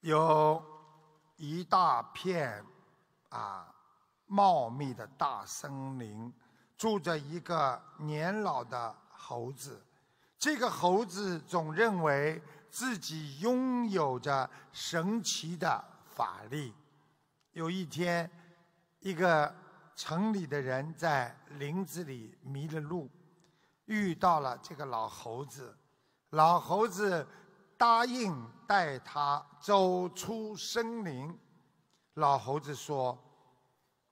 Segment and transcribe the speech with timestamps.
[0.00, 0.62] 有
[1.36, 2.64] 一大片
[3.28, 3.74] 啊
[4.26, 6.32] 茂密的大森林，
[6.76, 9.84] 住着一个年老的猴子。
[10.38, 12.40] 这个猴子总认为
[12.70, 16.72] 自己拥有着神奇的法力。
[17.52, 18.30] 有一天，
[19.00, 19.54] 一个
[19.94, 23.10] 城里的人在林子里迷了路，
[23.84, 25.76] 遇到了这个老猴子。
[26.30, 27.26] 老猴子
[27.80, 28.36] 答应
[28.66, 31.34] 带他走出森林。
[32.16, 33.18] 老猴子说：“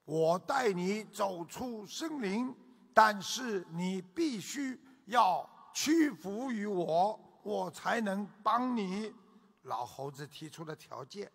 [0.07, 2.57] 我带你走出森林，
[2.95, 9.13] 但是你必须要屈服于我，我才能帮你。”
[9.65, 11.31] 老猴子提出了条件。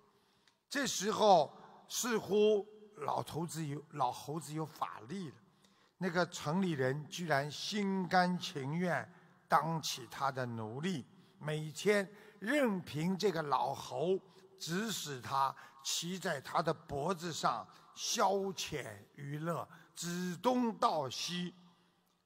[0.68, 1.56] 这时候，
[1.88, 2.66] 似乎
[2.96, 5.36] 老头子有老猴子有法力了。
[6.00, 9.08] 那个城里人居然心甘情愿。
[9.48, 11.06] 当起他的奴隶，
[11.44, 14.18] 每天任凭这个老猴
[14.58, 18.86] 指使他骑在他的脖子上消遣
[19.16, 21.54] 娱乐，指东道西。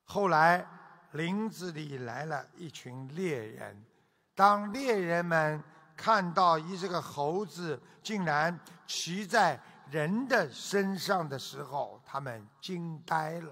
[0.04, 0.66] 后来
[1.14, 3.84] 林子里来了一群猎人，
[4.36, 5.64] 当猎人们
[5.96, 9.60] 看到一这个猴子竟然骑在
[9.90, 13.52] 人的身上的时候，他们惊呆了。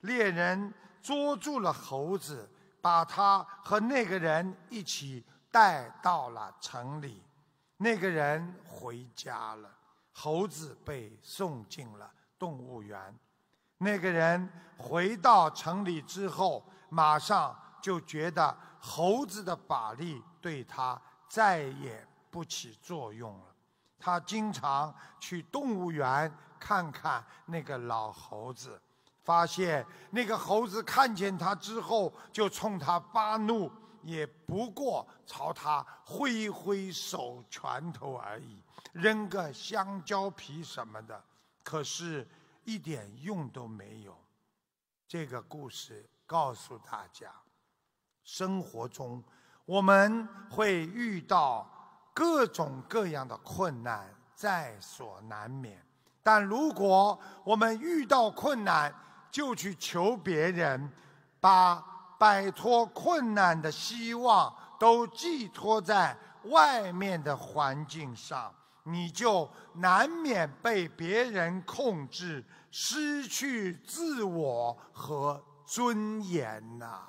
[0.00, 2.46] 猎人捉住了猴子。
[2.80, 7.22] 把他和那个人一起带到了城里，
[7.76, 9.70] 那个人回家了，
[10.12, 13.18] 猴子被送进了动物园。
[13.78, 23.46] 那个人回到城里之后，马上就觉得猴子的法力对他再也不起作用了。
[23.98, 28.80] 他经常去动物园看看那个老猴子。
[29.28, 33.70] 发现那个猴子看见他之后，就冲他发怒，
[34.02, 38.62] 也不过朝他挥挥手拳头而已，
[38.94, 41.22] 扔个香蕉皮什么的，
[41.62, 42.26] 可是
[42.64, 44.16] 一点用都没有。
[45.06, 47.30] 这个故事告诉大家，
[48.24, 49.22] 生活中
[49.66, 51.68] 我们会遇到
[52.14, 55.84] 各种各样的困难，在所难免。
[56.22, 58.94] 但如果我们遇到困难，
[59.30, 60.90] 就去求别人，
[61.40, 61.76] 把
[62.18, 68.52] 摆脱困难的希望都寄托在外面的环境上，
[68.84, 77.02] 你就难免被别人控制，失去自我和尊严呐。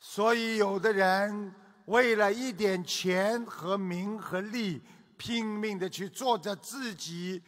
[0.00, 1.54] 所以，有的人
[1.84, 4.82] 为了一点钱和名和利，
[5.18, 7.42] 拼命的去做着自己。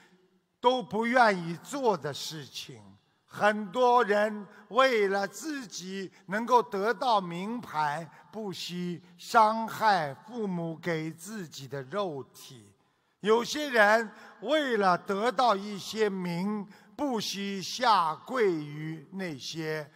[0.61, 2.83] 都不愿意做的事情，
[3.25, 12.73] 很多人为了自己能够得到名牌，不惜伤害父母给自己的肉体；
[13.21, 14.11] 有些人
[14.41, 16.67] 为了得到一些名，
[16.97, 19.89] 不惜下跪于那些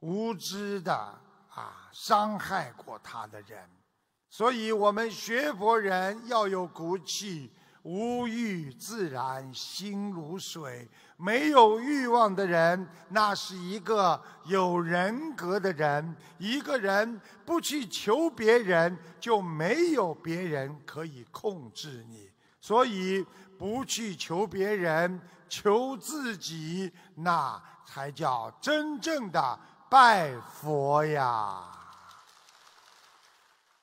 [0.00, 3.68] 无知的啊伤害过他的人。
[4.30, 7.52] 所以，我们学佛人要有骨气。
[7.82, 16.14] 无欲自然心如水，没有欲望的人，那是一个有人格的人。
[16.38, 22.30] 一个人不去求别人，就没有别人可以控制你。
[22.60, 23.26] 所以，
[23.58, 29.58] 不去求别人，求自己，那才叫真正的
[29.90, 31.81] 拜佛呀。